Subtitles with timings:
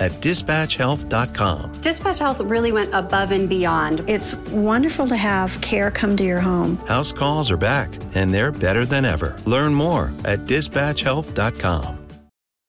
[0.00, 1.72] at dispatchhealth.com.
[1.80, 4.04] Dispatch Health really went above and beyond.
[4.08, 6.76] It's wonderful to have care come to your home.
[6.88, 9.36] House calls are back, and they're better than ever.
[9.44, 12.06] Learn more at dispatchhealth.com.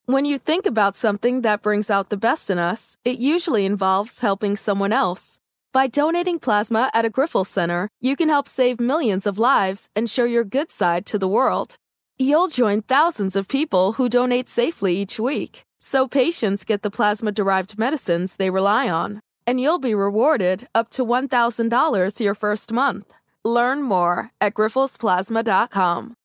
[0.06, 4.20] When you think about something that brings out the best in us, it usually involves
[4.20, 5.40] helping someone else.
[5.74, 10.10] By donating plasma at a Grifols Center, you can help save millions of lives and
[10.10, 11.76] show your good side to the world.
[12.18, 17.32] You'll join thousands of people who donate safely each week, so patients get the plasma
[17.32, 19.22] derived medicines they rely on.
[19.46, 23.14] And you'll be rewarded up to $1,000 your first month.
[23.46, 26.17] Learn more at grifolsplasma.com.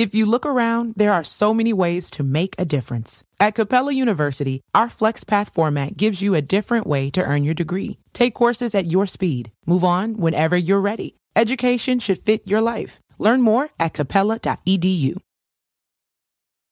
[0.00, 3.22] If you look around, there are so many ways to make a difference.
[3.38, 7.98] At Capella University, our FlexPath format gives you a different way to earn your degree.
[8.14, 9.52] Take courses at your speed.
[9.66, 11.16] Move on whenever you're ready.
[11.36, 12.98] Education should fit your life.
[13.18, 15.18] Learn more at capella.edu.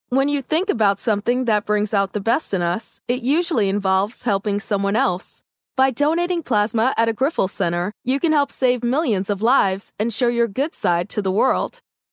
[0.09, 4.23] When you think about something that brings out the best in us, it usually involves
[4.23, 5.43] helping someone else.
[5.77, 10.15] By donating plasma at a Grifols Center, you can help save millions of lives and
[10.15, 11.83] show your good side to the world.